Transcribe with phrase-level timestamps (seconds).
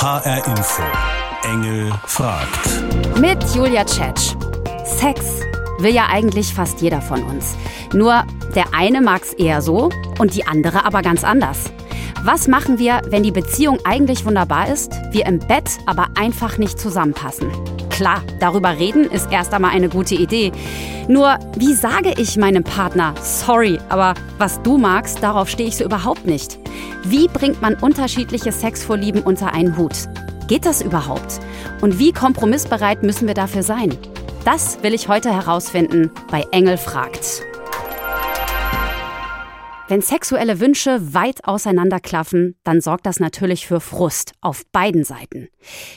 [0.00, 0.82] HR Info.
[1.42, 3.18] Engel fragt.
[3.18, 4.36] Mit Julia Tschetsch.
[4.84, 5.40] Sex
[5.80, 7.56] will ja eigentlich fast jeder von uns.
[7.92, 8.22] Nur
[8.54, 9.90] der eine mag es eher so
[10.20, 11.72] und die andere aber ganz anders.
[12.22, 16.78] Was machen wir, wenn die Beziehung eigentlich wunderbar ist, wir im Bett aber einfach nicht
[16.78, 17.50] zusammenpassen?
[17.98, 20.52] Klar, darüber reden ist erst einmal eine gute Idee.
[21.08, 25.84] Nur, wie sage ich meinem Partner, sorry, aber was du magst, darauf stehe ich so
[25.84, 26.60] überhaupt nicht.
[27.02, 30.08] Wie bringt man unterschiedliche Sexvorlieben unter einen Hut?
[30.46, 31.40] Geht das überhaupt?
[31.80, 33.98] Und wie kompromissbereit müssen wir dafür sein?
[34.44, 37.47] Das will ich heute herausfinden bei Engel fragt.
[39.90, 45.48] Wenn sexuelle Wünsche weit auseinanderklaffen, dann sorgt das natürlich für Frust auf beiden Seiten.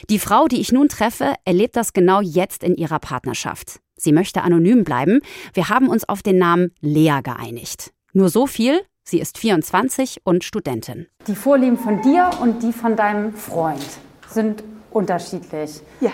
[0.08, 3.80] Die Frau, die ich nun treffe, erlebt das genau jetzt in ihrer Partnerschaft.
[3.96, 5.20] Sie möchte anonym bleiben.
[5.52, 7.92] Wir haben uns auf den Namen Lea geeinigt.
[8.14, 11.06] Nur so viel, sie ist 24 und Studentin.
[11.26, 13.86] Die Vorlieben von dir und die von deinem Freund
[14.26, 15.82] sind unterschiedlich.
[16.00, 16.12] Ja.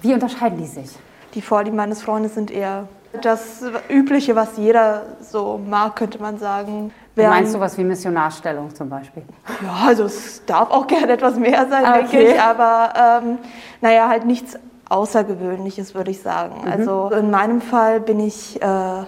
[0.00, 0.88] Wie unterscheiden die sich?
[1.34, 2.88] Die Vorlieben meines Freundes sind eher
[3.22, 6.92] das Übliche, was jeder so mag, könnte man sagen.
[7.16, 9.22] Du meinst sowas wie Missionarstellung zum Beispiel?
[9.62, 12.32] Ja, also es darf auch gerne etwas mehr sein, Ah, denke okay.
[12.32, 12.40] ich.
[12.40, 13.38] Aber ähm,
[13.80, 16.62] naja, halt nichts Außergewöhnliches, würde ich sagen.
[16.64, 16.72] Mhm.
[16.72, 19.04] Also in meinem Fall bin ich äh,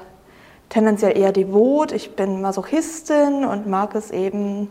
[0.68, 1.92] tendenziell eher devot.
[1.92, 4.68] Ich bin Masochistin und mag es eben,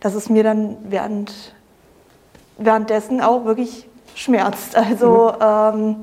[0.00, 1.54] dass es mir dann während,
[2.58, 4.76] währenddessen auch wirklich schmerzt.
[4.76, 5.96] Also ähm,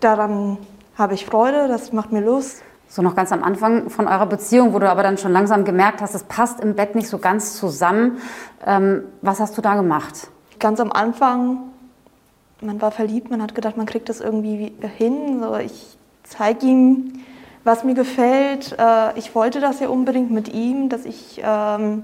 [0.00, 0.56] daran
[0.96, 2.62] habe ich Freude, das macht mir Lust.
[2.88, 6.02] So noch ganz am Anfang von eurer Beziehung, wo du aber dann schon langsam gemerkt
[6.02, 8.18] hast, es passt im Bett nicht so ganz zusammen.
[8.66, 10.28] Ähm, was hast du da gemacht?
[10.58, 11.58] Ganz am Anfang,
[12.60, 15.40] man war verliebt, man hat gedacht, man kriegt das irgendwie hin.
[15.40, 17.24] So, ich zeige ihm,
[17.64, 18.76] was mir gefällt.
[18.78, 22.02] Äh, ich wollte das ja unbedingt mit ihm, dass ich ähm,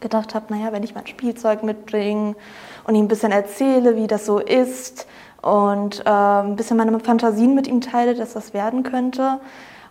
[0.00, 2.36] gedacht habe, naja, wenn ich mein Spielzeug mitbringe
[2.84, 5.06] und ihm ein bisschen erzähle, wie das so ist
[5.42, 9.40] und äh, ein bisschen meine Fantasien mit ihm teile, dass das werden könnte.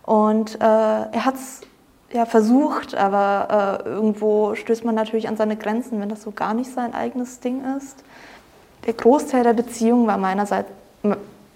[0.04, 1.62] Und äh, er hat es
[2.12, 6.54] ja versucht, aber äh, irgendwo stößt man natürlich an seine Grenzen, wenn das so gar
[6.54, 8.02] nicht sein eigenes Ding ist.
[8.86, 10.70] Der Großteil der Beziehung war meinerseits,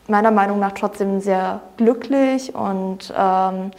[0.06, 3.70] meiner Meinung nach trotzdem sehr glücklich und ähm,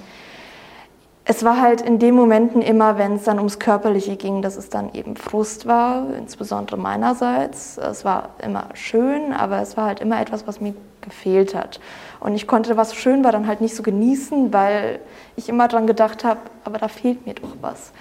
[1.28, 4.70] es war halt in den Momenten immer, wenn es dann ums Körperliche ging, dass es
[4.70, 7.80] dann eben Frust war, insbesondere meinerseits.
[7.80, 11.80] Es war immer schön, aber es war halt immer etwas, was mir gefehlt hat.
[12.20, 15.00] Und ich konnte, was schön war, dann halt nicht so genießen, weil
[15.36, 17.92] ich immer dran gedacht habe, aber da fehlt mir doch was.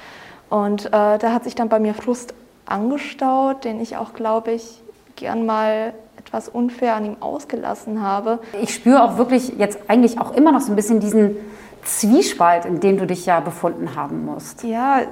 [0.51, 2.35] Und äh, da hat sich dann bei mir Frust
[2.67, 4.83] angestaut, den ich auch, glaube ich,
[5.17, 8.39] gern mal etwas unfair an ihm ausgelassen habe.
[8.61, 11.37] Ich spüre auch wirklich jetzt eigentlich auch immer noch so ein bisschen diesen
[11.85, 14.65] Zwiespalt, in dem du dich ja befunden haben musst.
[14.65, 15.03] Ja,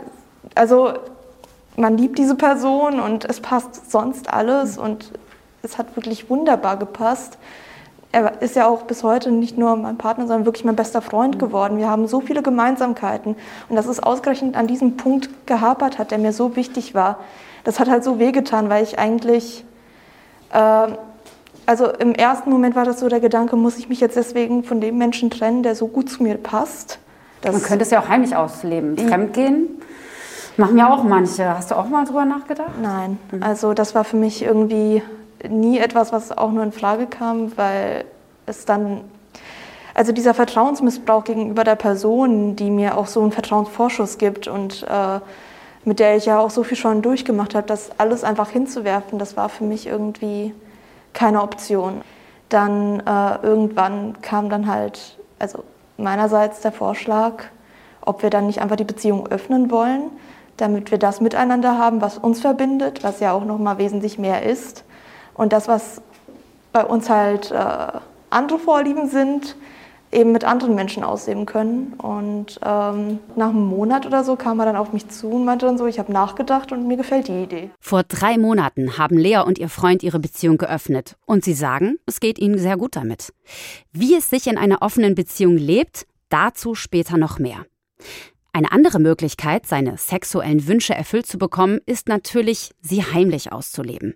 [0.54, 0.94] also
[1.76, 5.12] man liebt diese Person und es passt sonst alles und
[5.62, 7.38] es hat wirklich wunderbar gepasst.
[8.10, 11.38] Er ist ja auch bis heute nicht nur mein Partner, sondern wirklich mein bester Freund
[11.38, 11.78] geworden.
[11.78, 13.36] Wir haben so viele Gemeinsamkeiten
[13.68, 17.20] und dass es ausgerechnet an diesem Punkt gehapert hat, der mir so wichtig war.
[17.64, 19.64] Das hat halt so wehgetan, weil ich eigentlich,
[20.52, 20.98] ähm,
[21.66, 24.80] also im ersten Moment war das so der Gedanke, muss ich mich jetzt deswegen von
[24.80, 26.98] dem Menschen trennen, der so gut zu mir passt.
[27.40, 28.96] Das Man könnte es ja auch heimlich ausleben.
[28.96, 29.68] Fremdgehen
[30.56, 31.48] machen ja auch manche.
[31.48, 32.70] Hast du auch mal drüber nachgedacht?
[32.80, 35.02] Nein, also das war für mich irgendwie
[35.48, 38.04] nie etwas, was auch nur in Frage kam, weil
[38.46, 39.00] es dann,
[39.94, 45.20] also dieser Vertrauensmissbrauch gegenüber der Person, die mir auch so einen Vertrauensvorschuss gibt und äh,
[45.84, 49.36] mit der ich ja auch so viel schon durchgemacht habe, das alles einfach hinzuwerfen, das
[49.36, 50.54] war für mich irgendwie
[51.12, 52.02] keine Option.
[52.48, 55.64] Dann äh, irgendwann kam dann halt, also
[55.96, 57.44] meinerseits der Vorschlag,
[58.00, 60.10] ob wir dann nicht einfach die Beziehung öffnen wollen,
[60.56, 64.42] damit wir das miteinander haben, was uns verbindet, was ja auch noch mal wesentlich mehr
[64.42, 64.84] ist.
[65.34, 66.02] Und das, was
[66.72, 67.56] bei uns halt äh,
[68.30, 69.56] andere Vorlieben sind,
[70.12, 71.94] eben mit anderen Menschen ausleben können.
[71.94, 75.66] Und ähm, nach einem Monat oder so kam er dann auf mich zu und meinte
[75.66, 77.70] dann so, ich habe nachgedacht und mir gefällt die Idee.
[77.80, 81.16] Vor drei Monaten haben Lea und ihr Freund ihre Beziehung geöffnet.
[81.26, 83.32] Und sie sagen, es geht ihnen sehr gut damit.
[83.92, 87.64] Wie es sich in einer offenen Beziehung lebt, dazu später noch mehr.
[88.54, 94.14] Eine andere Möglichkeit, seine sexuellen Wünsche erfüllt zu bekommen, ist natürlich, sie heimlich auszuleben.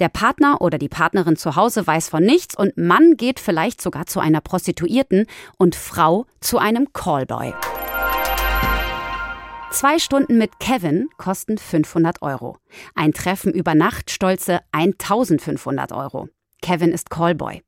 [0.00, 4.06] Der Partner oder die Partnerin zu Hause weiß von nichts und Mann geht vielleicht sogar
[4.06, 7.54] zu einer Prostituierten und Frau zu einem Callboy.
[9.70, 12.58] Zwei Stunden mit Kevin kosten 500 Euro.
[12.96, 16.28] Ein Treffen über Nacht stolze 1500 Euro.
[16.60, 17.62] Kevin ist Callboy.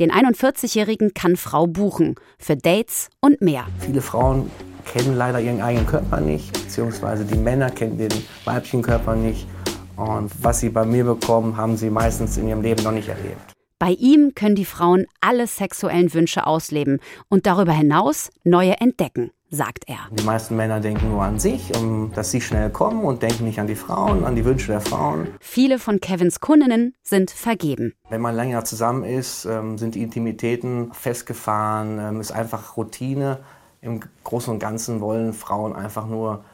[0.00, 3.66] Den 41-Jährigen kann Frau buchen für Dates und mehr.
[3.80, 4.50] Viele Frauen
[4.88, 8.12] kennen leider ihren eigenen Körper nicht, beziehungsweise die Männer kennen den
[8.44, 9.46] weiblichen Körper nicht.
[9.96, 13.52] Und was sie bei mir bekommen, haben sie meistens in ihrem Leben noch nicht erlebt.
[13.78, 16.98] Bei ihm können die Frauen alle sexuellen Wünsche ausleben
[17.28, 19.98] und darüber hinaus neue entdecken, sagt er.
[20.10, 23.60] Die meisten Männer denken nur an sich, um, dass sie schnell kommen und denken nicht
[23.60, 25.28] an die Frauen, an die Wünsche der Frauen.
[25.38, 27.94] Viele von Kevins Kundinnen sind vergeben.
[28.08, 33.38] Wenn man länger zusammen ist, ähm, sind die Intimitäten festgefahren, ähm, ist einfach Routine.
[33.80, 36.44] Im Großen und Ganzen wollen Frauen einfach nur,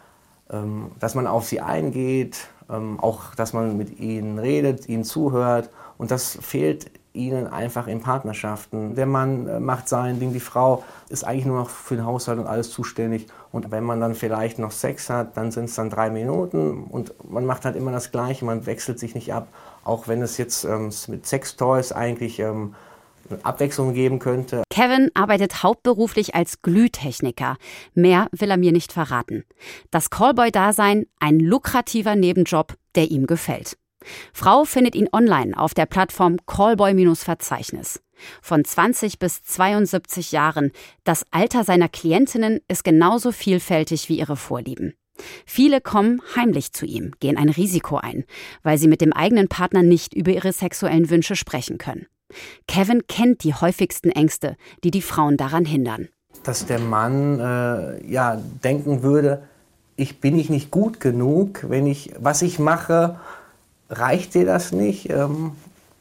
[0.50, 5.68] ähm, dass man auf sie eingeht, auch dass man mit ihnen redet, ihnen zuhört.
[5.98, 8.96] Und das fehlt ihnen einfach in Partnerschaften.
[8.96, 12.40] Der Mann äh, macht sein Ding, die Frau ist eigentlich nur noch für den Haushalt
[12.40, 13.28] und alles zuständig.
[13.52, 17.14] Und wenn man dann vielleicht noch Sex hat, dann sind es dann drei Minuten und
[17.30, 19.46] man macht halt immer das Gleiche, man wechselt sich nicht ab.
[19.84, 22.74] Auch wenn es jetzt ähm, mit Sextoys eigentlich ähm,
[23.42, 24.62] Abwechslung geben könnte.
[24.70, 27.56] Kevin arbeitet hauptberuflich als Glühtechniker.
[27.94, 29.44] Mehr will er mir nicht verraten.
[29.90, 33.76] Das Callboy-Dasein ein lukrativer Nebenjob, der ihm gefällt.
[34.32, 38.02] Frau findet ihn online auf der Plattform Callboy-Verzeichnis.
[38.42, 40.72] Von 20 bis 72 Jahren.
[41.04, 44.94] Das Alter seiner Klientinnen ist genauso vielfältig wie ihre Vorlieben.
[45.46, 48.24] Viele kommen heimlich zu ihm, gehen ein Risiko ein,
[48.62, 52.06] weil sie mit dem eigenen Partner nicht über ihre sexuellen Wünsche sprechen können.
[52.66, 56.08] Kevin kennt die häufigsten Ängste, die die Frauen daran hindern.
[56.42, 59.42] Dass der Mann äh, ja denken würde,
[59.96, 63.18] ich bin ich nicht gut genug, wenn ich was ich mache,
[63.88, 65.10] reicht dir das nicht?
[65.10, 65.52] Ähm,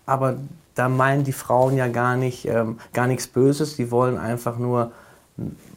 [0.06, 0.38] aber
[0.76, 3.76] da meinen die Frauen ja gar nicht, ähm, gar nichts Böses.
[3.76, 4.92] Die wollen einfach nur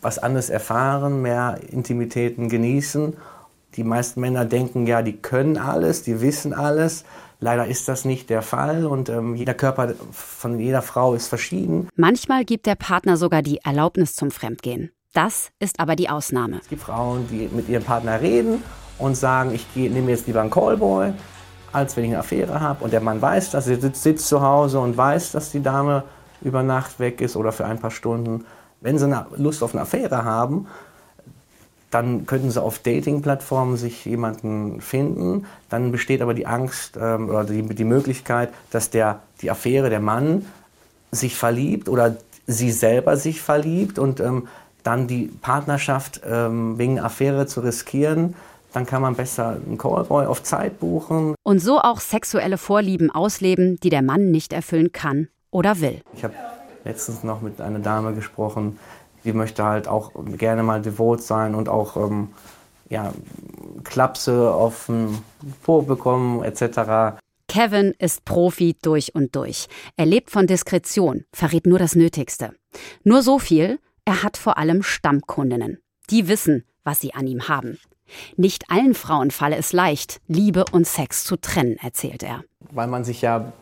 [0.00, 3.14] was anderes erfahren, mehr Intimitäten genießen.
[3.76, 7.04] Die meisten Männer denken ja, die können alles, die wissen alles.
[7.38, 11.88] Leider ist das nicht der Fall und ähm, jeder Körper von jeder Frau ist verschieden.
[11.94, 14.90] Manchmal gibt der Partner sogar die Erlaubnis zum Fremdgehen.
[15.12, 16.58] Das ist aber die Ausnahme.
[16.60, 18.62] Es gibt Frauen, die mit ihrem Partner reden
[18.98, 21.12] und sagen, ich nehme jetzt lieber einen Callboy,
[21.72, 22.84] als wenn ich eine Affäre habe.
[22.84, 26.04] Und der Mann weiß das, er sitzt, sitzt zu Hause und weiß, dass die Dame
[26.42, 28.44] über Nacht weg ist oder für ein paar Stunden.
[28.80, 30.66] Wenn sie Lust auf eine Affäre haben,
[31.90, 35.46] dann könnten sie auf Dating-Plattformen sich jemanden finden.
[35.70, 40.00] Dann besteht aber die Angst ähm, oder die, die Möglichkeit, dass der, die Affäre, der
[40.00, 40.46] Mann,
[41.12, 42.16] sich verliebt oder
[42.46, 44.48] sie selber sich verliebt und ähm,
[44.82, 48.34] dann die Partnerschaft ähm, wegen Affäre zu riskieren,
[48.72, 51.34] dann kann man besser einen Callboy auf Zeit buchen.
[51.42, 56.02] Und so auch sexuelle Vorlieben ausleben, die der Mann nicht erfüllen kann oder will.
[56.14, 56.34] Ich habe
[56.84, 58.78] letztens noch mit einer Dame gesprochen,
[59.26, 62.28] die möchte halt auch gerne mal devot sein und auch ähm,
[62.88, 63.12] ja,
[63.84, 65.18] Klapse auf den
[65.62, 67.18] Po bekommen etc.
[67.48, 69.68] Kevin ist Profi durch und durch.
[69.96, 72.52] Er lebt von Diskretion, verrät nur das Nötigste.
[73.04, 75.78] Nur so viel, er hat vor allem Stammkundinnen.
[76.10, 77.78] Die wissen, was sie an ihm haben.
[78.36, 82.44] Nicht allen Frauen falle es leicht, Liebe und Sex zu trennen, erzählt er.
[82.70, 83.52] Weil man sich ja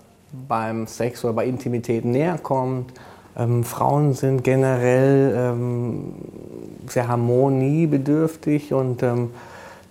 [0.49, 2.93] beim Sex oder bei Intimität näher kommt.
[3.37, 6.15] Ähm, Frauen sind generell ähm,
[6.87, 9.31] sehr harmoniebedürftig und ähm,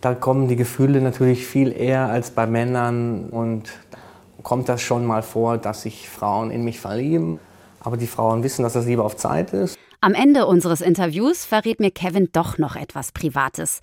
[0.01, 3.71] da kommen die Gefühle natürlich viel eher als bei Männern und
[4.43, 7.39] kommt das schon mal vor, dass sich Frauen in mich verlieben.
[7.79, 9.77] Aber die Frauen wissen, dass das Liebe auf Zeit ist.
[9.99, 13.79] Am Ende unseres Interviews verrät mir Kevin doch noch etwas Privates.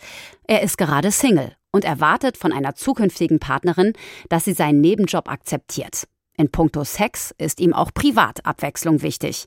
[0.47, 3.95] Er ist gerade Single und erwartet von einer zukünftigen Partnerin,
[4.29, 6.05] dass sie seinen Nebenjob akzeptiert.
[6.41, 9.47] In puncto Sex ist ihm auch Privatabwechslung wichtig.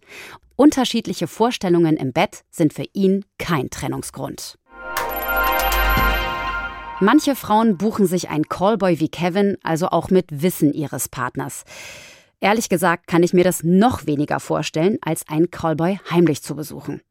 [0.56, 4.60] Unterschiedliche Vorstellungen im Bett sind für ihn kein Trennungsgrund.
[7.00, 11.64] Manche Frauen buchen sich einen Callboy wie Kevin also auch mit Wissen ihres Partners.
[12.40, 17.02] Ehrlich gesagt kann ich mir das noch weniger vorstellen, als einen Callboy heimlich zu besuchen.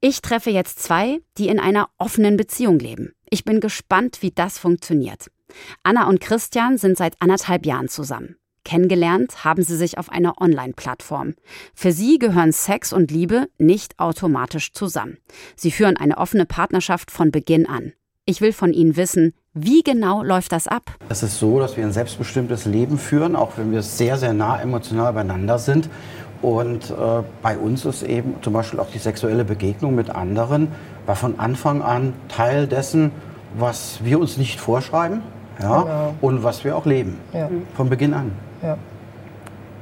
[0.00, 3.10] Ich treffe jetzt zwei, die in einer offenen Beziehung leben.
[3.28, 5.32] Ich bin gespannt, wie das funktioniert.
[5.82, 8.36] Anna und Christian sind seit anderthalb Jahren zusammen.
[8.66, 11.34] Kennengelernt haben sie sich auf einer Online-Plattform.
[11.72, 15.18] Für sie gehören Sex und Liebe nicht automatisch zusammen.
[15.54, 17.92] Sie führen eine offene Partnerschaft von Beginn an.
[18.24, 20.90] Ich will von ihnen wissen, wie genau läuft das ab?
[21.08, 24.60] Es ist so, dass wir ein selbstbestimmtes Leben führen, auch wenn wir sehr, sehr nah
[24.60, 25.88] emotional beieinander sind.
[26.42, 30.72] Und äh, bei uns ist eben zum Beispiel auch die sexuelle Begegnung mit anderen
[31.06, 33.12] war von Anfang an Teil dessen,
[33.56, 35.22] was wir uns nicht vorschreiben
[35.62, 36.14] ja, genau.
[36.20, 37.16] und was wir auch leben.
[37.32, 37.48] Ja.
[37.76, 38.32] Von Beginn an.
[38.62, 38.76] Ja.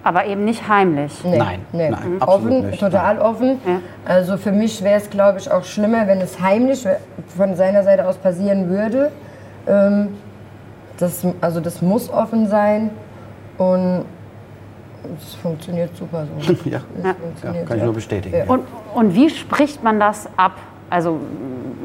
[0.02, 1.24] Aber eben nicht heimlich.
[1.24, 1.88] Nee, nein, nee.
[1.88, 2.78] nein, offen, nicht.
[2.78, 3.24] total nein.
[3.24, 3.60] offen.
[3.66, 3.80] Ja.
[4.04, 6.86] Also für mich wäre es, glaube ich, auch schlimmer, wenn es heimlich
[7.28, 9.10] von seiner Seite aus passieren würde.
[9.66, 10.08] Ähm,
[10.98, 12.90] das, also das muss offen sein
[13.56, 14.04] und
[15.18, 16.52] es funktioniert super so.
[16.64, 17.14] ja, ja
[17.66, 18.46] kann ich nur bestätigen.
[18.46, 18.64] Und,
[18.94, 20.52] und wie spricht man das ab
[20.90, 21.18] Also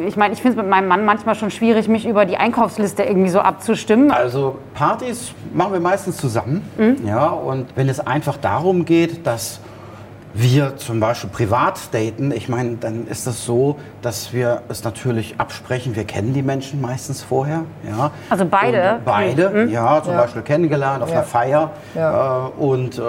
[0.05, 3.03] ich meine, ich finde es mit meinem Mann manchmal schon schwierig, mich über die Einkaufsliste
[3.03, 4.11] irgendwie so abzustimmen.
[4.11, 6.61] Also Partys machen wir meistens zusammen.
[7.05, 9.59] Ja, und wenn es einfach darum geht, dass
[10.33, 15.35] wir zum Beispiel privat daten, ich meine, dann ist das so, dass wir es natürlich
[15.39, 15.95] absprechen.
[15.95, 17.63] Wir kennen die Menschen meistens vorher.
[17.89, 18.11] Ja.
[18.29, 18.95] Also beide?
[18.97, 20.21] Und beide, ja, zum Ja.
[20.21, 21.15] Beispiel kennengelernt auf Ja.
[21.15, 21.71] einer Feier.
[21.95, 22.47] Ja.
[22.47, 23.01] Äh, und, äh,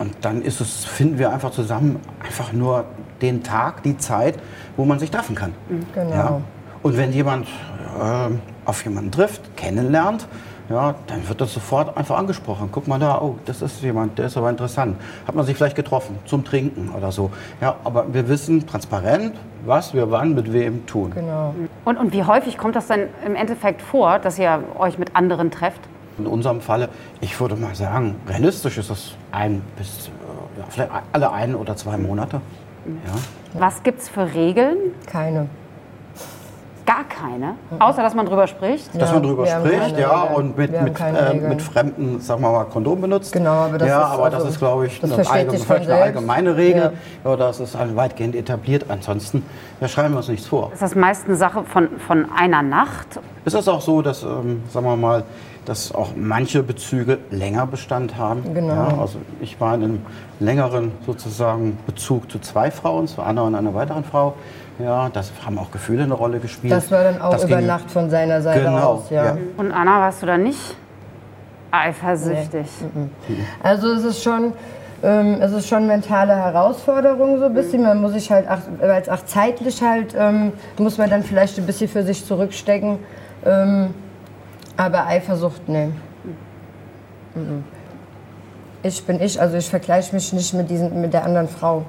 [0.00, 2.86] und dann ist es, finden wir einfach zusammen einfach nur
[3.20, 4.38] den Tag, die Zeit,
[4.76, 5.52] wo man sich treffen kann.
[5.94, 6.10] Genau.
[6.10, 6.40] Ja.
[6.82, 8.30] Und wenn jemand äh,
[8.64, 10.26] auf jemanden trifft, kennenlernt,
[10.70, 12.70] ja, dann wird das sofort einfach angesprochen.
[12.72, 14.96] Guck mal da, oh, das ist jemand, der ist aber interessant.
[15.26, 17.30] Hat man sich vielleicht getroffen zum Trinken oder so.
[17.60, 19.34] Ja, aber wir wissen transparent,
[19.66, 21.10] was wir wann mit wem tun.
[21.14, 21.54] Genau.
[21.84, 25.50] Und, und wie häufig kommt das dann im Endeffekt vor, dass ihr euch mit anderen
[25.50, 25.80] trefft?
[26.20, 26.90] In unserem Falle,
[27.22, 30.10] ich würde mal sagen, realistisch ist es ein bis
[30.58, 32.42] ja, vielleicht alle ein oder zwei Monate.
[32.86, 33.58] Ja.
[33.60, 34.76] Was gibt es für Regeln?
[35.06, 35.46] Keine.
[36.84, 37.54] Gar keine.
[37.78, 38.88] Außer, dass man drüber spricht.
[39.00, 42.50] Dass Ja, man drüber spricht, keine ja, und mit, mit, äh, mit Fremden, sagen wir
[42.50, 43.32] mal, Kondom benutzt.
[43.32, 46.02] Genau, aber das ja, ist aber also- das ist, glaube ich, das eine, allgemeine, eine
[46.02, 46.92] allgemeine Regel.
[47.24, 47.36] Ja.
[47.36, 48.86] das ist halt weitgehend etabliert.
[48.88, 49.44] Ansonsten
[49.80, 50.70] ja, schreiben wir uns nichts vor.
[50.72, 53.20] Ist das meist eine Sache von, von einer Nacht?
[53.44, 55.22] Es ist auch so, dass, ähm, sagen wir mal,
[55.66, 58.54] dass auch manche Bezüge länger Bestand haben.
[58.54, 58.74] Genau.
[58.74, 60.00] Ja, also ich war in einem
[60.40, 64.34] längeren sozusagen Bezug zu zwei Frauen, zu einer und einer weiteren Frau.
[64.78, 66.72] Ja, das haben auch Gefühle eine Rolle gespielt.
[66.72, 69.10] Das war dann auch Das über ging- Nacht von seiner Seite Genau, aus.
[69.10, 69.24] Ja.
[69.26, 69.36] ja.
[69.58, 70.76] Und Anna, warst du da nicht
[71.70, 72.66] eifersüchtig?
[73.62, 74.52] Also es ist schon,
[75.02, 77.82] ähm, es ist schon mentale Herausforderung so ein bisschen.
[77.82, 81.58] Man muss sich halt, auch, weil es auch zeitlich halt, ähm, muss man dann vielleicht
[81.58, 82.98] ein bisschen für sich zurückstecken.
[83.44, 83.94] Ähm,
[84.76, 85.90] aber Eifersucht, nee.
[87.34, 87.64] Mhm.
[88.82, 91.84] Ich bin ich, also ich vergleiche mich nicht mit, diesen, mit der anderen Frau.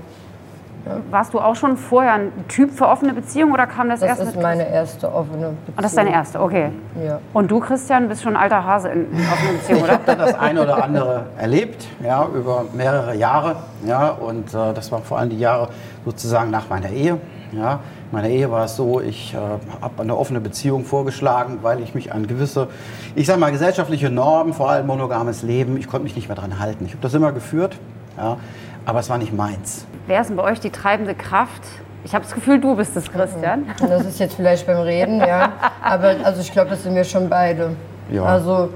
[1.11, 4.21] Warst du auch schon vorher ein Typ für offene Beziehung oder kam das, Das erst
[4.21, 5.57] ist mit meine erste offene Beziehung.
[5.75, 6.71] Und das ist deine erste, okay.
[7.05, 7.19] Ja.
[7.33, 9.99] Und du, Christian, bist schon ein alter Hase in, in offenen Beziehungen, oder?
[10.05, 13.57] dann das eine oder andere erlebt, ja, über mehrere Jahre.
[13.85, 15.69] Ja, und äh, das waren vor allem die Jahre
[16.03, 17.19] sozusagen nach meiner Ehe.
[17.51, 17.73] Ja.
[17.73, 17.79] In
[18.11, 22.13] meiner Ehe war es so, ich äh, habe eine offene Beziehung vorgeschlagen, weil ich mich
[22.13, 22.67] an gewisse,
[23.15, 26.59] ich sage mal, gesellschaftliche Normen, vor allem monogames Leben, ich konnte mich nicht mehr daran
[26.59, 26.85] halten.
[26.85, 27.77] Ich habe das immer geführt,
[28.17, 28.37] ja,
[28.85, 29.85] aber es war nicht meins.
[30.07, 31.61] Wer ist denn bei euch die treibende Kraft?
[32.03, 33.65] Ich habe das Gefühl, du bist es, Christian.
[33.79, 35.53] Und das ist jetzt vielleicht beim Reden, ja.
[35.83, 37.75] Aber also ich glaube, das sind wir schon beide.
[38.11, 38.23] Ja.
[38.23, 38.69] Also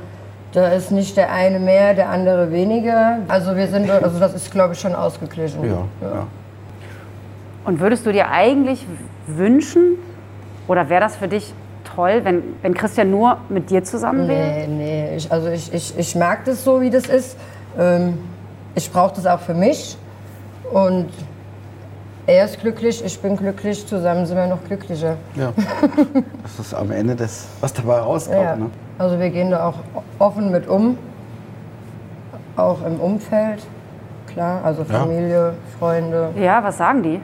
[0.52, 3.20] da ist nicht der eine mehr, der andere weniger.
[3.28, 5.64] Also wir sind, also das ist glaube ich schon ausgeglichen.
[5.64, 6.28] Ja, ja.
[7.66, 8.86] Und würdest du dir eigentlich
[9.28, 9.98] wünschen,
[10.68, 11.54] oder wäre das für dich
[11.96, 14.68] toll, wenn, wenn Christian nur mit dir zusammen wäre?
[14.68, 15.16] Nee, nee.
[15.16, 17.38] Ich, also ich, ich, ich mag das so, wie das ist.
[17.78, 18.18] Ähm,
[18.76, 19.98] ich brauche das auch für mich.
[20.72, 21.10] Und
[22.28, 25.18] er ist glücklich, ich bin glücklich, zusammen sind wir noch glücklicher.
[25.36, 25.54] ja.
[26.44, 28.42] Das ist am Ende das, was dabei rauskommt.
[28.42, 28.56] Ja.
[28.56, 28.70] Ne?
[28.98, 29.76] Also wir gehen da auch
[30.20, 30.98] offen mit um.
[32.56, 33.62] Auch im Umfeld,
[34.28, 34.62] klar.
[34.64, 35.00] Also Ja.
[35.00, 36.30] Familie, Freunde.
[36.40, 37.20] Ja, was sagen die?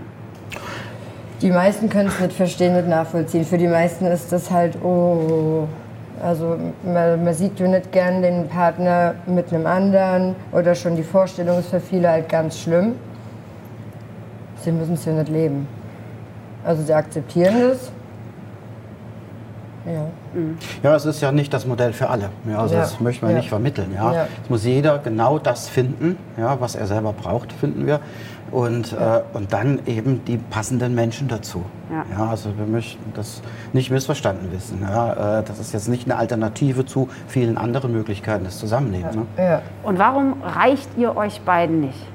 [1.42, 3.46] Die meisten können es nicht verstehen, nicht nachvollziehen.
[3.46, 5.68] Für die meisten ist das halt, oh,
[6.24, 11.04] also man, man sieht ja nicht gern den Partner mit einem anderen oder schon die
[11.04, 12.94] Vorstellung ist für viele halt ganz schlimm.
[14.64, 15.68] Sie müssen es ja nicht leben.
[16.64, 17.92] Also sie akzeptieren das.
[19.84, 20.06] Ja.
[20.84, 22.30] Ja, es ist ja nicht das Modell für alle.
[22.48, 22.82] Ja, also Ja.
[22.82, 23.40] das möchte man Ja.
[23.40, 23.92] nicht vermitteln.
[23.96, 24.14] Ja.
[24.14, 24.28] Ja.
[24.44, 28.00] Es muss jeder genau das finden, ja, was er selber braucht, finden wir.
[28.52, 31.64] Und, äh, und dann eben die passenden Menschen dazu.
[31.90, 32.30] Ja.
[32.30, 33.42] also wir möchten das
[33.74, 34.82] nicht missverstanden wissen.
[34.82, 35.40] Ja.
[35.40, 39.16] Äh, das ist jetzt nicht eine Alternative zu vielen anderen Möglichkeiten des Zusammenlebens.
[39.16, 39.26] Ne?
[39.38, 39.62] ja.
[39.84, 42.08] Und warum reicht ihr euch beiden nicht?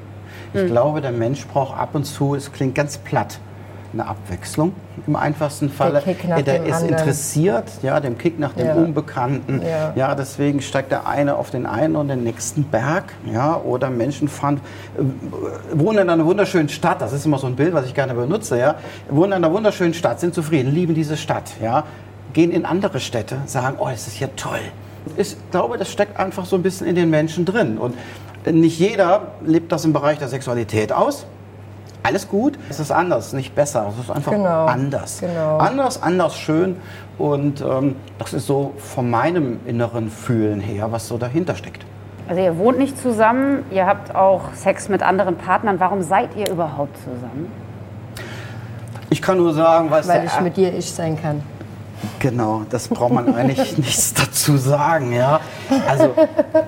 [0.52, 3.40] Ich glaube, der Mensch braucht ab und zu, es klingt ganz platt,
[4.00, 4.72] eine Abwechslung
[5.06, 6.02] im einfachsten Falle.
[6.02, 6.98] Der dem ist anderen.
[6.98, 8.74] interessiert, ja, dem Kick nach dem Ja.
[8.74, 9.62] Unbekannten.
[9.62, 9.92] Ja.
[9.94, 10.14] Ja.
[10.14, 13.14] deswegen steigt der eine auf den einen und den nächsten Berg.
[13.32, 14.60] Ja, oder Menschen fahren,
[14.96, 18.14] äh, wohnen in einer wunderschönen Stadt, das ist immer so ein Bild, was ich gerne
[18.14, 18.76] benutze, ja,
[19.08, 21.84] wohnen in einer wunderschönen Stadt, sind zufrieden, lieben diese Stadt, ja,
[22.32, 24.60] gehen in andere Städte, sagen, oh, das ist hier toll.
[25.16, 27.78] Ich glaube, das steckt einfach so ein bisschen in den Menschen drin.
[27.78, 27.94] Und
[28.50, 31.26] nicht jeder lebt das im Bereich der Sexualität aus.
[32.06, 33.86] Alles gut, es ist anders, nicht besser.
[33.92, 35.18] Es ist einfach Genau, anders.
[35.20, 35.58] genau.
[35.58, 36.76] Anders, anders schön.
[37.18, 41.84] Und ähm, das ist so von meinem inneren Fühlen her, was so dahinter steckt.
[42.28, 45.80] Also ihr wohnt nicht zusammen, ihr habt auch Sex mit anderen Partnern.
[45.80, 47.50] Warum seid ihr überhaupt zusammen?
[49.10, 51.42] Ich kann nur sagen, was Weil der ich mit dir ich sein kann.
[52.20, 55.12] Genau, das braucht man eigentlich nichts dazu sagen.
[55.12, 55.40] Ja?
[55.88, 56.14] Also,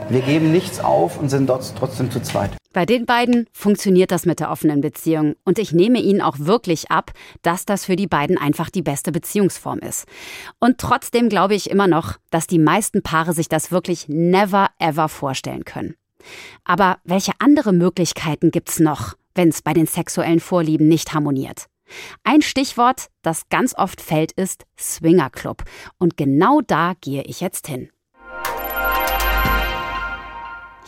[0.08, 2.50] wir geben nichts auf und sind dort trotzdem zu zweit.
[2.78, 6.92] Bei den beiden funktioniert das mit der offenen Beziehung und ich nehme ihnen auch wirklich
[6.92, 7.10] ab,
[7.42, 10.06] dass das für die beiden einfach die beste Beziehungsform ist.
[10.60, 15.08] Und trotzdem glaube ich immer noch, dass die meisten Paare sich das wirklich never ever
[15.08, 15.96] vorstellen können.
[16.62, 21.66] Aber welche andere Möglichkeiten gibt's noch, wenn es bei den sexuellen Vorlieben nicht harmoniert?
[22.22, 25.64] Ein Stichwort, das ganz oft fällt, ist Swingerclub.
[25.98, 27.90] Und genau da gehe ich jetzt hin.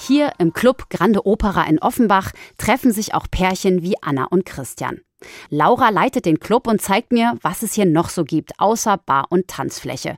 [0.02, 5.02] Hier im Club Grande Opera in Offenbach treffen sich auch Pärchen wie Anna und Christian.
[5.50, 9.26] Laura leitet den Club und zeigt mir, was es hier noch so gibt, außer Bar-
[9.28, 10.16] und Tanzfläche.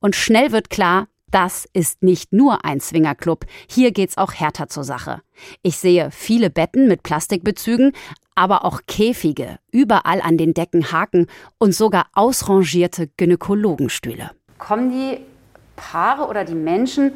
[0.00, 4.82] Und schnell wird klar, das ist nicht nur ein Swingerclub, hier geht's auch härter zur
[4.82, 5.22] Sache.
[5.62, 7.92] Ich sehe viele Betten mit Plastikbezügen,
[8.34, 14.32] aber auch Käfige, überall an den Decken Haken und sogar ausrangierte Gynäkologenstühle.
[14.58, 15.20] Kommen die
[15.76, 17.12] Paare oder die Menschen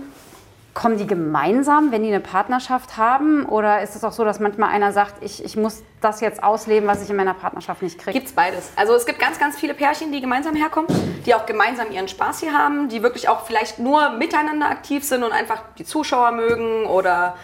[0.74, 3.46] Kommen die gemeinsam, wenn die eine Partnerschaft haben?
[3.46, 6.88] Oder ist es auch so, dass manchmal einer sagt, ich, ich muss das jetzt ausleben,
[6.88, 8.12] was ich in meiner Partnerschaft nicht kriege?
[8.12, 8.72] Gibt es beides.
[8.74, 10.88] Also es gibt ganz, ganz viele Pärchen, die gemeinsam herkommen,
[11.24, 15.22] die auch gemeinsam ihren Spaß hier haben, die wirklich auch vielleicht nur miteinander aktiv sind
[15.22, 17.36] und einfach die Zuschauer mögen oder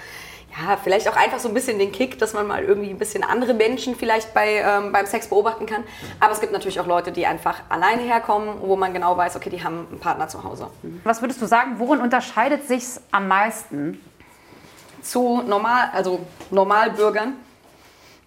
[0.51, 3.23] ja, vielleicht auch einfach so ein bisschen den Kick, dass man mal irgendwie ein bisschen
[3.23, 5.85] andere Menschen vielleicht bei, ähm, beim Sex beobachten kann.
[6.19, 9.51] Aber es gibt natürlich auch Leute, die einfach alleine herkommen, wo man genau weiß, okay,
[9.51, 10.69] die haben einen Partner zu Hause.
[11.05, 14.01] Was würdest du sagen, worin unterscheidet sich am meisten?
[15.03, 17.35] Zu normal, also Normalbürgern?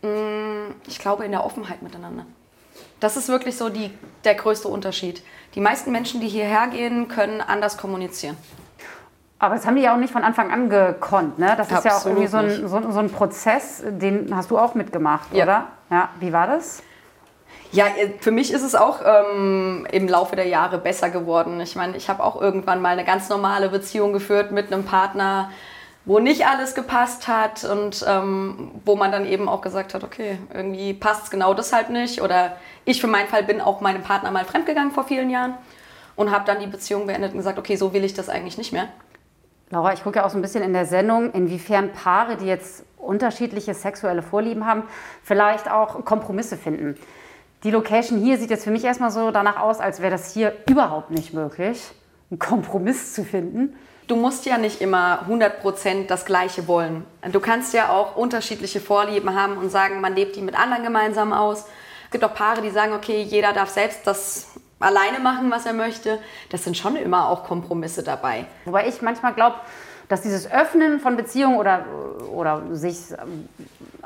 [0.01, 2.25] Mm, ich glaube in der Offenheit miteinander.
[2.99, 3.91] Das ist wirklich so die,
[4.23, 5.21] der größte Unterschied.
[5.55, 8.37] Die meisten Menschen, die hierher gehen, können anders kommunizieren.
[9.43, 11.37] Aber das haben die ja auch nicht von Anfang an gekonnt.
[11.37, 11.53] Ne?
[11.57, 14.57] Das ist Absolut ja auch irgendwie so ein, so, so ein, Prozess, den hast du
[14.57, 15.43] auch mitgemacht, ja.
[15.43, 15.67] oder?
[15.91, 16.09] Ja.
[16.21, 16.81] Wie war das?
[17.73, 21.59] Ja, äh, für mich ist es auch ähm, im Laufe der Jahre besser geworden.
[21.59, 25.51] Ich meine, ich habe auch irgendwann mal eine ganz normale Beziehung geführt mit einem Partner,
[26.05, 30.37] wo nicht alles gepasst hat und ähm, wo man dann eben auch gesagt hat, okay,
[30.53, 32.21] irgendwie passt es genau deshalb nicht.
[32.21, 35.55] Oder ich für meinen Fall bin auch meinem Partner mal fremdgegangen vor vielen Jahren
[36.15, 38.71] und habe dann die Beziehung beendet und gesagt, okay, so will ich das eigentlich nicht
[38.71, 38.87] mehr.
[39.69, 42.83] Laura, ich gucke ja auch so ein bisschen in der Sendung, inwiefern Paare, die jetzt
[42.97, 44.83] unterschiedliche sexuelle Vorlieben haben,
[45.23, 46.97] vielleicht auch Kompromisse finden.
[47.63, 50.53] Die Location hier sieht jetzt für mich erstmal so danach aus, als wäre das hier
[50.69, 51.81] überhaupt nicht möglich,
[52.29, 53.75] einen Kompromiss zu finden.
[54.07, 57.05] Du musst ja nicht immer 100% das Gleiche wollen.
[57.31, 61.31] Du kannst ja auch unterschiedliche Vorlieben haben und sagen, man lebt die mit anderen gemeinsam
[61.31, 61.65] aus.
[62.05, 64.52] Es gibt auch Paare, die sagen, okay, jeder darf selbst das
[64.83, 66.19] alleine machen, was er möchte.
[66.49, 68.45] Das sind schon immer auch Kompromisse dabei.
[68.65, 69.57] Wobei ich manchmal glaube,
[70.09, 71.85] dass dieses Öffnen von Beziehungen oder,
[72.31, 72.97] oder sich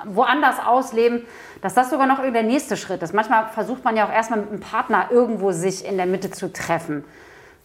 [0.06, 1.26] woanders ausleben,
[1.62, 3.13] dass das sogar noch der nächste Schritt ist.
[3.13, 6.54] Manchmal versucht man ja auch erstmal mit einem Partner irgendwo sich in der Mitte zu
[6.54, 7.04] treffen.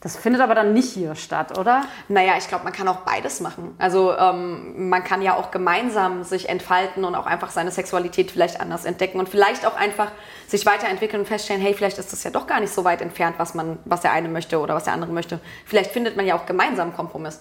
[0.03, 1.83] Das findet aber dann nicht hier statt, oder?
[2.09, 3.77] Naja, ich glaube, man kann auch beides machen.
[3.79, 8.61] Also ähm, man kann ja auch gemeinsam sich entfalten und auch einfach seine Sexualität vielleicht
[8.61, 10.11] anders entdecken und vielleicht auch einfach
[10.49, 13.37] sich weiterentwickeln und feststellen, hey, vielleicht ist das ja doch gar nicht so weit entfernt,
[13.39, 15.39] was, man, was der eine möchte oder was der andere möchte.
[15.67, 17.41] Vielleicht findet man ja auch gemeinsam einen Kompromiss.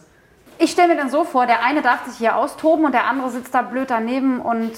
[0.60, 3.32] Ich stelle mir dann so vor, der eine darf sich hier austoben und der andere
[3.32, 4.74] sitzt da blöd daneben und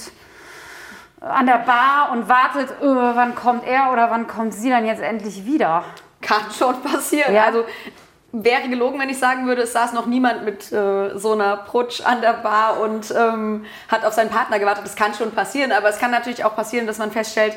[1.19, 5.01] an der Bar und wartet, öh, wann kommt er oder wann kommt sie dann jetzt
[5.01, 5.83] endlich wieder.
[6.23, 7.33] Kann schon passieren.
[7.33, 7.45] Ja.
[7.45, 7.65] Also
[8.31, 12.01] wäre gelogen, wenn ich sagen würde, es saß noch niemand mit äh, so einer Prutsch
[12.01, 14.85] an der Bar und ähm, hat auf seinen Partner gewartet.
[14.85, 17.55] Das kann schon passieren, aber es kann natürlich auch passieren, dass man feststellt,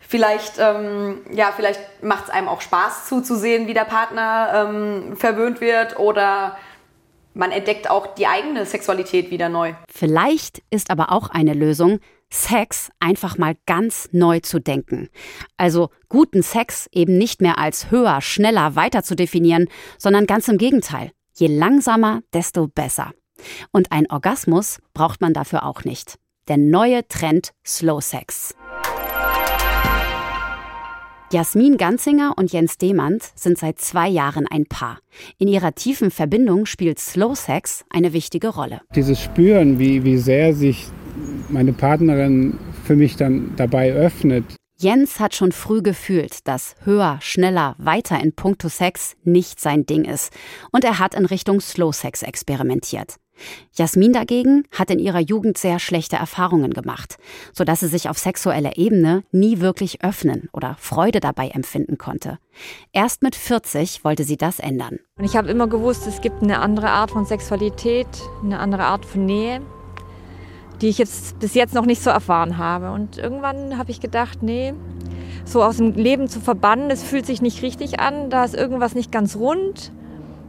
[0.00, 5.62] vielleicht, ähm, ja, vielleicht macht es einem auch Spaß zuzusehen, wie der Partner ähm, verwöhnt
[5.62, 6.58] wird oder
[7.32, 9.72] man entdeckt auch die eigene Sexualität wieder neu.
[9.92, 12.00] Vielleicht ist aber auch eine Lösung,
[12.34, 15.08] Sex einfach mal ganz neu zu denken.
[15.56, 19.68] Also guten Sex eben nicht mehr als höher, schneller weiter zu definieren,
[19.98, 21.12] sondern ganz im Gegenteil.
[21.34, 23.12] Je langsamer, desto besser.
[23.70, 26.18] Und ein Orgasmus braucht man dafür auch nicht.
[26.48, 28.54] Der neue Trend Slow Sex.
[31.32, 34.98] Jasmin Ganzinger und Jens Demand sind seit zwei Jahren ein Paar.
[35.38, 38.80] In ihrer tiefen Verbindung spielt Slow Sex eine wichtige Rolle.
[38.94, 40.88] Dieses Spüren, wie, wie sehr sich
[41.48, 44.44] meine Partnerin für mich dann dabei öffnet.
[44.76, 50.04] Jens hat schon früh gefühlt, dass höher, schneller, weiter in puncto Sex nicht sein Ding
[50.04, 50.32] ist.
[50.72, 53.16] Und er hat in Richtung Slow Sex experimentiert.
[53.72, 57.16] Jasmin dagegen hat in ihrer Jugend sehr schlechte Erfahrungen gemacht,
[57.52, 62.38] sodass sie sich auf sexueller Ebene nie wirklich öffnen oder Freude dabei empfinden konnte.
[62.92, 64.98] Erst mit 40 wollte sie das ändern.
[65.18, 68.06] Und ich habe immer gewusst, es gibt eine andere Art von Sexualität,
[68.42, 69.60] eine andere Art von Nähe
[70.84, 72.90] die ich jetzt bis jetzt noch nicht so erfahren habe.
[72.90, 74.74] Und irgendwann habe ich gedacht, nee,
[75.46, 78.94] so aus dem Leben zu verbannen, das fühlt sich nicht richtig an, da ist irgendwas
[78.94, 79.92] nicht ganz rund.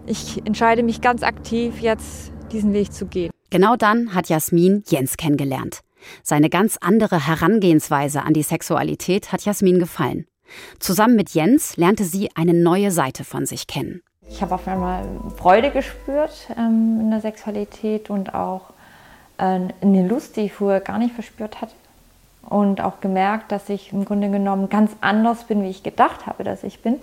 [0.05, 3.31] Ich entscheide mich ganz aktiv, jetzt diesen Weg zu gehen.
[3.49, 5.79] Genau dann hat Jasmin Jens kennengelernt.
[6.21, 10.25] Seine ganz andere Herangehensweise an die Sexualität hat Jasmin gefallen.
[10.79, 14.01] Zusammen mit Jens lernte sie eine neue Seite von sich kennen.
[14.29, 18.74] Ich habe auf einmal Freude gespürt ähm, in der Sexualität und auch
[19.37, 21.73] eine Lust, die ich vorher gar nicht verspürt hatte.
[22.47, 26.43] Und auch gemerkt, dass ich im Grunde genommen ganz anders bin, wie ich gedacht habe,
[26.43, 26.99] dass ich bin.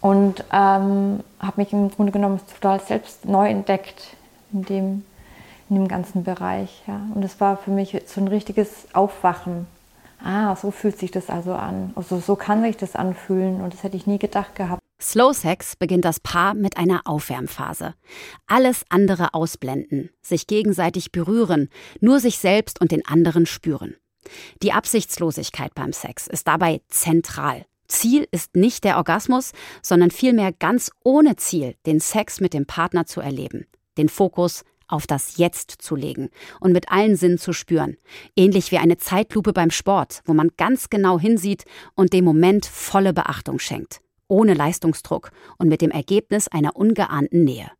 [0.00, 4.16] Und ähm, habe mich im Grunde genommen total selbst neu entdeckt
[4.52, 5.04] in dem,
[5.68, 6.82] in dem ganzen Bereich.
[6.86, 7.00] Ja.
[7.14, 9.66] Und es war für mich so ein richtiges Aufwachen.
[10.24, 11.92] Ah, so fühlt sich das also an.
[11.94, 13.60] Also so kann sich das anfühlen.
[13.60, 14.81] Und das hätte ich nie gedacht gehabt.
[15.02, 17.94] Slow Sex beginnt das Paar mit einer Aufwärmphase.
[18.46, 23.96] Alles andere ausblenden, sich gegenseitig berühren, nur sich selbst und den anderen spüren.
[24.62, 27.66] Die Absichtslosigkeit beim Sex ist dabei zentral.
[27.88, 29.50] Ziel ist nicht der Orgasmus,
[29.82, 33.66] sondern vielmehr ganz ohne Ziel den Sex mit dem Partner zu erleben.
[33.98, 37.96] Den Fokus auf das Jetzt zu legen und mit allen Sinnen zu spüren.
[38.36, 41.64] Ähnlich wie eine Zeitlupe beim Sport, wo man ganz genau hinsieht
[41.96, 44.00] und dem Moment volle Beachtung schenkt
[44.32, 47.70] ohne Leistungsdruck und mit dem Ergebnis einer ungeahnten Nähe.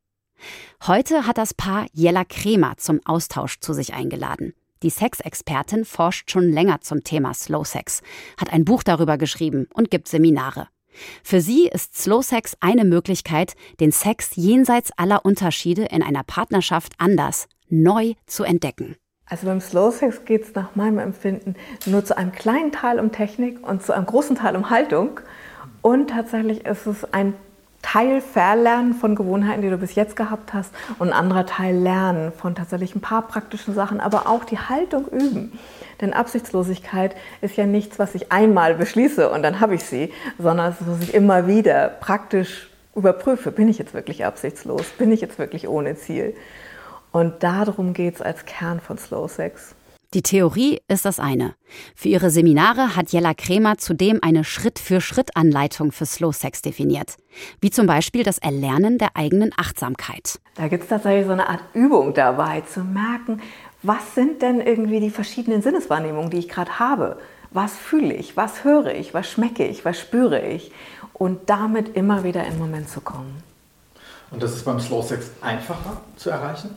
[0.86, 4.52] Heute hat das Paar Jella Kremer zum Austausch zu sich eingeladen.
[4.82, 8.02] Die Sexexpertin forscht schon länger zum Thema Slow Sex,
[8.38, 10.68] hat ein Buch darüber geschrieben und gibt Seminare.
[11.22, 16.92] Für sie ist Slow Sex eine Möglichkeit, den Sex jenseits aller Unterschiede in einer Partnerschaft
[16.98, 18.96] anders, neu zu entdecken.
[19.24, 21.54] Also beim Slow Sex geht es nach meinem Empfinden
[21.86, 25.20] nur zu einem kleinen Teil um Technik und zu einem großen Teil um Haltung.
[25.82, 27.34] Und tatsächlich ist es ein
[27.82, 32.32] Teil Verlernen von Gewohnheiten, die du bis jetzt gehabt hast, und ein anderer Teil Lernen
[32.32, 35.58] von tatsächlich ein paar praktischen Sachen, aber auch die Haltung üben.
[36.00, 40.72] Denn Absichtslosigkeit ist ja nichts, was ich einmal beschließe und dann habe ich sie, sondern
[40.72, 43.50] es ist, was ich immer wieder praktisch überprüfe.
[43.50, 44.86] Bin ich jetzt wirklich absichtslos?
[44.98, 46.36] Bin ich jetzt wirklich ohne Ziel?
[47.10, 49.74] Und darum geht es als Kern von Slow Sex.
[50.14, 51.54] Die Theorie ist das eine.
[51.94, 57.16] Für ihre Seminare hat Jella Kremer zudem eine Schritt-für-Schritt-Anleitung für Slow Sex definiert.
[57.62, 60.38] Wie zum Beispiel das Erlernen der eigenen Achtsamkeit.
[60.54, 63.40] Da gibt es tatsächlich so eine Art Übung dabei, zu merken,
[63.82, 67.18] was sind denn irgendwie die verschiedenen Sinneswahrnehmungen, die ich gerade habe?
[67.50, 68.36] Was fühle ich?
[68.36, 69.14] Was höre ich?
[69.14, 69.86] Was schmecke ich?
[69.86, 70.72] Was spüre ich?
[71.14, 73.42] Und damit immer wieder in den Moment zu kommen.
[74.30, 76.76] Und das ist beim Slow Sex einfacher zu erreichen?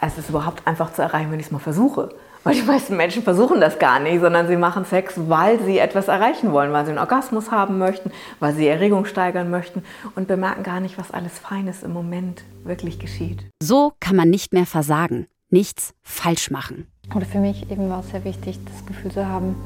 [0.00, 2.10] Es ist überhaupt einfach zu erreichen, wenn ich es mal versuche.
[2.44, 6.06] Weil die meisten Menschen versuchen das gar nicht, sondern sie machen Sex, weil sie etwas
[6.06, 9.82] erreichen wollen, weil sie einen Orgasmus haben möchten, weil sie Erregung steigern möchten
[10.14, 13.44] und bemerken gar nicht, was alles Feines im Moment wirklich geschieht.
[13.60, 16.86] So kann man nicht mehr versagen, nichts falsch machen.
[17.16, 19.56] Oder für mich eben war es sehr wichtig, das Gefühl zu haben,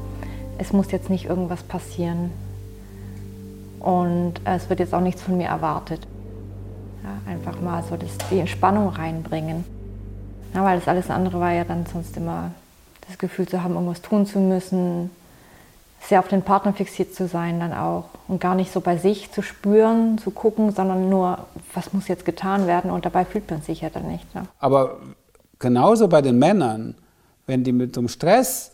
[0.57, 2.31] es muss jetzt nicht irgendwas passieren
[3.79, 6.07] und es wird jetzt auch nichts von mir erwartet.
[7.03, 9.65] Ja, einfach mal so das, die Entspannung reinbringen.
[10.53, 12.51] Ja, weil das alles andere war ja dann sonst immer
[13.07, 15.09] das Gefühl zu haben, irgendwas tun zu müssen,
[16.07, 19.31] sehr auf den Partner fixiert zu sein dann auch und gar nicht so bei sich
[19.31, 23.61] zu spüren, zu gucken, sondern nur, was muss jetzt getan werden und dabei fühlt man
[23.61, 24.33] sich ja dann nicht.
[24.33, 24.43] Ne?
[24.59, 24.97] Aber
[25.59, 26.95] genauso bei den Männern,
[27.45, 28.71] wenn die mit so einem Stressniveau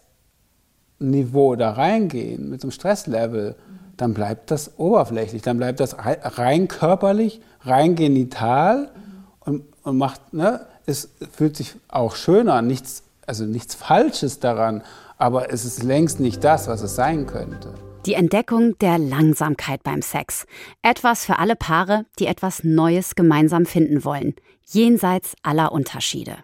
[1.55, 3.55] da reingehen, mit so einem Stresslevel,
[3.97, 8.91] dann bleibt das oberflächlich, dann bleibt das rein körperlich, rein genital
[9.39, 14.83] und, und macht, ne, es fühlt sich auch schön an, nichts, also nichts Falsches daran,
[15.17, 17.73] aber es ist längst nicht das, was es sein könnte.
[18.05, 20.45] Die Entdeckung der Langsamkeit beim Sex.
[20.81, 26.37] Etwas für alle Paare, die etwas Neues gemeinsam finden wollen, jenseits aller Unterschiede.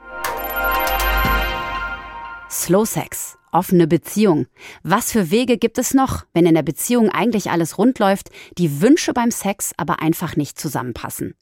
[2.49, 4.47] Slow Sex, offene Beziehung.
[4.83, 8.81] Was für Wege gibt es noch, wenn in der Beziehung eigentlich alles rund läuft, die
[8.81, 11.35] Wünsche beim Sex aber einfach nicht zusammenpassen?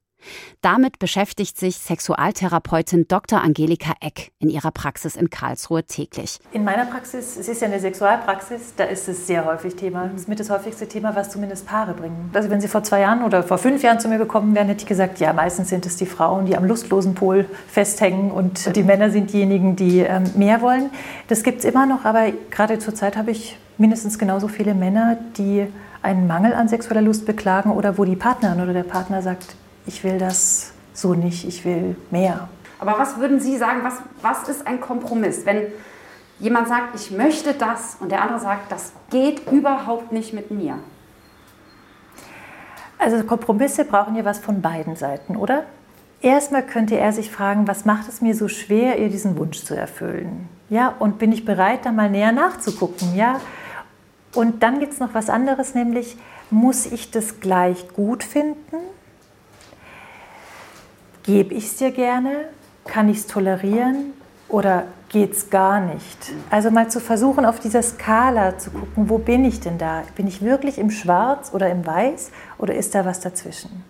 [0.62, 3.42] Damit beschäftigt sich Sexualtherapeutin Dr.
[3.42, 6.40] Angelika Eck in ihrer Praxis in Karlsruhe täglich.
[6.52, 10.08] In meiner Praxis, es ist ja eine Sexualpraxis, da ist es sehr häufig Thema.
[10.08, 12.30] Das ist mit das häufigste Thema, was zumindest Paare bringen.
[12.34, 14.82] Also wenn Sie vor zwei Jahren oder vor fünf Jahren zu mir gekommen wären, hätte
[14.82, 18.84] ich gesagt, ja, meistens sind es die Frauen, die am lustlosen Pol festhängen und die
[18.84, 20.90] Männer sind diejenigen, die ähm, mehr wollen.
[21.28, 25.18] Das gibt es immer noch, aber gerade zur Zeit habe ich mindestens genauso viele Männer,
[25.38, 25.68] die
[26.02, 30.04] einen Mangel an sexueller Lust beklagen oder wo die Partnerin oder der Partner sagt, ich
[30.04, 32.48] will das so nicht, ich will mehr.
[32.80, 35.68] Aber was würden Sie sagen, was, was ist ein Kompromiss, wenn
[36.40, 40.80] jemand sagt, ich möchte das und der andere sagt, das geht überhaupt nicht mit mir?
[42.98, 45.64] Also Kompromisse brauchen ja was von beiden Seiten, oder?
[46.22, 49.76] Erstmal könnte er sich fragen, was macht es mir so schwer, ihr diesen Wunsch zu
[49.76, 50.50] erfüllen?
[50.70, 53.16] Ja, und bin ich bereit, da mal näher nachzugucken?
[53.16, 53.42] Ja,
[54.36, 56.18] und dann gibt es noch was anderes, nämlich
[56.52, 58.78] muss ich das gleich gut finden?
[61.24, 62.50] Gebe ich es dir gerne
[62.86, 64.14] kann ich es tolerieren
[64.48, 66.18] oder geht es gar nicht?
[66.50, 70.04] Also mal zu versuchen, auf dieser Skala zu gucken, wo bin ich denn da?
[70.16, 73.84] Bin ich wirklich im Schwarz oder im Weiß oder ist da was dazwischen?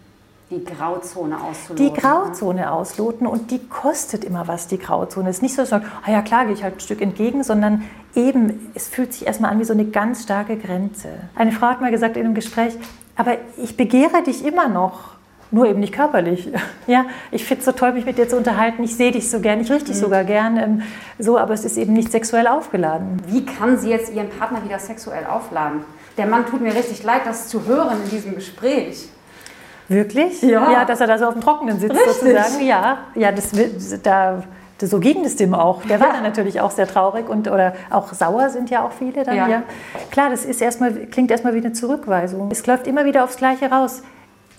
[0.49, 1.77] Die Grauzone auszuloten.
[1.77, 5.29] Die Grauzone ausloten und die kostet immer was, die Grauzone.
[5.29, 7.43] Es ist nicht so, dass sage, ah ja klar, gehe ich halt ein Stück entgegen,
[7.43, 7.83] sondern
[8.15, 11.07] eben, es fühlt sich erstmal an wie so eine ganz starke Grenze.
[11.35, 12.73] Eine Frau hat mal gesagt in einem Gespräch,
[13.15, 15.20] aber ich begehre dich immer noch
[15.51, 16.49] nur eben nicht körperlich.
[16.87, 18.83] Ja, ich finde es so toll, mich mit dir zu unterhalten.
[18.83, 19.99] Ich sehe dich so gern, ich rieche dich mhm.
[19.99, 20.57] sogar gern.
[20.57, 20.81] Ähm,
[21.19, 23.21] so, aber es ist eben nicht sexuell aufgeladen.
[23.27, 25.83] Wie kann sie jetzt ihren Partner wieder sexuell aufladen?
[26.17, 29.09] Der Mann tut mir richtig leid, das zu hören in diesem Gespräch.
[29.87, 30.41] Wirklich?
[30.41, 30.71] Ja.
[30.71, 32.13] ja dass er da so auf dem Trockenen sitzt richtig.
[32.13, 32.65] sozusagen.
[32.65, 33.51] Ja, ja das,
[34.03, 34.43] da,
[34.81, 35.83] so ging es dem auch.
[35.83, 36.13] Der war ja.
[36.13, 39.35] dann natürlich auch sehr traurig und oder auch sauer sind ja auch viele dann.
[39.35, 39.47] Ja.
[39.47, 39.63] ja.
[40.09, 42.49] Klar, das ist erstmal, klingt erstmal wie eine Zurückweisung.
[42.51, 44.01] Es läuft immer wieder aufs Gleiche raus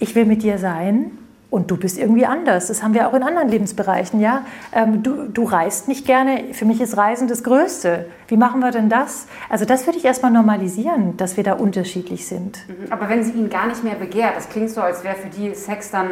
[0.02, 1.12] ich will mit dir sein
[1.48, 2.68] und du bist irgendwie anders.
[2.68, 4.20] Das haben wir auch in anderen Lebensbereichen.
[4.20, 4.44] Ja?
[4.72, 6.54] Ähm, du, du reist nicht gerne.
[6.54, 8.06] Für mich ist Reisen das Größte.
[8.26, 9.26] Wie machen wir denn das?
[9.48, 12.58] Also das würde ich erstmal normalisieren, dass wir da unterschiedlich sind.
[12.66, 12.90] Mhm.
[12.90, 15.54] Aber wenn sie ihn gar nicht mehr begehrt, das klingt so, als wäre für die
[15.54, 16.10] Sex dann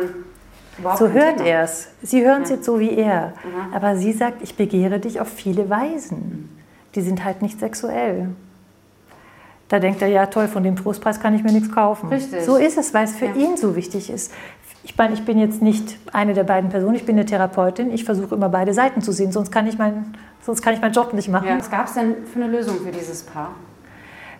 [0.79, 1.89] überhaupt So hört er es.
[2.03, 2.57] Sie hören es ja.
[2.57, 3.33] jetzt so wie er.
[3.43, 3.75] Mhm.
[3.75, 6.49] Aber sie sagt, ich begehre dich auf viele Weisen.
[6.95, 8.29] Die sind halt nicht sexuell.
[9.71, 12.09] Da denkt er, ja toll, von dem Trostpreis kann ich mir nichts kaufen.
[12.09, 12.43] Richtig.
[12.43, 13.35] So ist es, weil es für ja.
[13.35, 14.33] ihn so wichtig ist.
[14.83, 17.93] Ich meine, ich bin jetzt nicht eine der beiden Personen, ich bin eine Therapeutin.
[17.93, 20.93] Ich versuche immer beide Seiten zu sehen, sonst kann ich, mein, sonst kann ich meinen
[20.93, 21.47] Job nicht machen.
[21.47, 21.57] Ja.
[21.57, 23.55] Was gab es denn für eine Lösung für dieses Paar?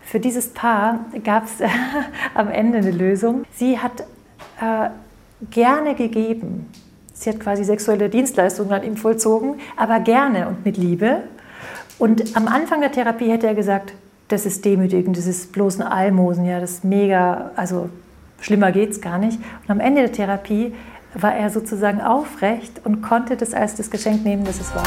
[0.03, 1.65] Für dieses Paar gab es
[2.35, 3.45] am Ende eine Lösung.
[3.53, 4.01] Sie hat
[4.61, 4.91] äh,
[5.49, 6.73] gerne gegeben.
[7.15, 11.23] Sie hat quasi sexuelle Dienstleistungen an ihm vollzogen, aber gerne und mit Liebe.
[12.01, 13.93] Und am Anfang der Therapie hätte er gesagt,
[14.31, 17.91] das ist demütigend, das ist bloß ein Almosen, ja, das ist mega, also
[18.41, 19.39] schlimmer geht es gar nicht.
[19.63, 20.73] Und am Ende der Therapie
[21.15, 24.87] war er sozusagen aufrecht und konnte das als das Geschenk nehmen, das es war.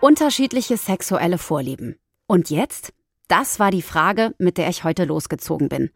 [0.00, 1.96] Unterschiedliche sexuelle Vorlieben.
[2.26, 2.92] Und jetzt?
[3.28, 5.90] Das war die Frage, mit der ich heute losgezogen bin.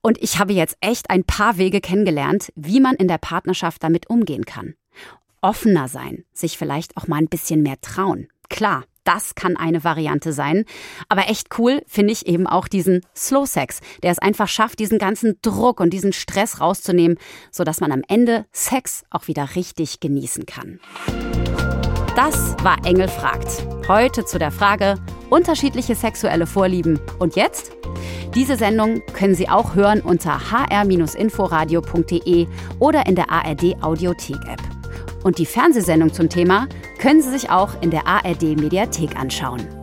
[0.00, 4.08] Und ich habe jetzt echt ein paar Wege kennengelernt, wie man in der Partnerschaft damit
[4.08, 4.74] umgehen kann.
[5.42, 8.28] Offener sein, sich vielleicht auch mal ein bisschen mehr trauen.
[8.48, 10.64] Klar, das kann eine Variante sein.
[11.08, 14.98] Aber echt cool finde ich eben auch diesen Slow Sex, der es einfach schafft, diesen
[14.98, 17.18] ganzen Druck und diesen Stress rauszunehmen,
[17.50, 20.78] sodass man am Ende Sex auch wieder richtig genießen kann.
[22.14, 23.66] Das war Engel fragt.
[23.88, 24.94] Heute zu der Frage
[25.28, 27.00] unterschiedliche sexuelle Vorlieben.
[27.18, 27.72] Und jetzt?
[28.34, 32.46] Diese Sendung können Sie auch hören unter hr-inforadio.de
[32.78, 34.79] oder in der ARD Audiothek App.
[35.22, 39.79] Und die Fernsehsendung zum Thema können Sie sich auch in der ARD Mediathek anschauen.